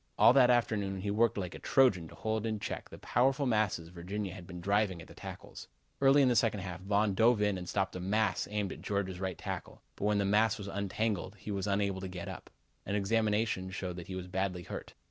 All 0.17 0.33
that 0.33 0.49
afternoon 0.49 1.01
he 1.01 1.11
worked 1.11 1.37
like 1.37 1.53
a 1.53 1.59
Trojan 1.59 2.07
to 2.07 2.15
hold 2.15 2.47
in 2.47 2.57
check 2.59 2.89
the 2.89 2.97
powerful 2.97 3.45
masses 3.45 3.89
Virginia 3.89 4.33
had 4.33 4.47
been 4.47 4.59
driving 4.59 4.99
at 4.99 5.07
the 5.07 5.13
tackles. 5.13 5.67
Early 6.01 6.23
in 6.23 6.27
the 6.27 6.35
second 6.35 6.61
half 6.61 6.79
Von 6.81 7.13
dove 7.13 7.39
in 7.39 7.55
and 7.55 7.69
stopped 7.69 7.95
a 7.95 7.99
mass 7.99 8.47
aimed 8.49 8.73
at 8.73 8.81
Georgia's 8.81 9.19
right 9.19 9.37
tackle, 9.37 9.83
but 9.95 10.05
when 10.05 10.17
the 10.17 10.25
mass 10.25 10.57
was 10.57 10.67
untangled, 10.67 11.35
he 11.35 11.51
was 11.51 11.67
unable 11.67 12.01
to 12.01 12.07
get 12.07 12.27
up. 12.27 12.49
An 12.83 12.95
examination 12.95 13.69
showed 13.69 13.97
that 13.97 14.07
he 14.07 14.15
was 14.15 14.25
badly 14.27 14.63
hurt. 14.63 14.95